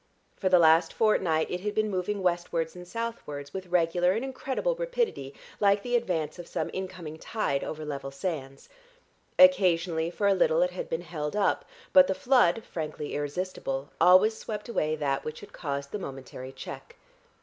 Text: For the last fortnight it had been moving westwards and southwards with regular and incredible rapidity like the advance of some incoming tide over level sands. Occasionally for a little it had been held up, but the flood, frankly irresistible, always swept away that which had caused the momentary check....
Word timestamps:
For 0.35 0.49
the 0.49 0.57
last 0.57 0.93
fortnight 0.93 1.51
it 1.51 1.59
had 1.59 1.75
been 1.75 1.91
moving 1.91 2.23
westwards 2.23 2.75
and 2.75 2.87
southwards 2.87 3.53
with 3.53 3.67
regular 3.67 4.13
and 4.13 4.25
incredible 4.25 4.73
rapidity 4.73 5.31
like 5.59 5.83
the 5.83 5.95
advance 5.95 6.39
of 6.39 6.47
some 6.47 6.71
incoming 6.73 7.19
tide 7.19 7.63
over 7.63 7.85
level 7.85 8.09
sands. 8.09 8.67
Occasionally 9.37 10.09
for 10.09 10.25
a 10.27 10.33
little 10.33 10.63
it 10.63 10.71
had 10.71 10.89
been 10.89 11.03
held 11.03 11.35
up, 11.35 11.65
but 11.93 12.07
the 12.07 12.15
flood, 12.15 12.63
frankly 12.63 13.13
irresistible, 13.13 13.91
always 14.01 14.35
swept 14.35 14.67
away 14.67 14.95
that 14.95 15.23
which 15.23 15.41
had 15.41 15.53
caused 15.53 15.91
the 15.91 15.99
momentary 15.99 16.51
check.... 16.51 16.95